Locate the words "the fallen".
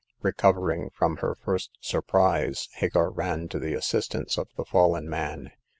4.57-5.07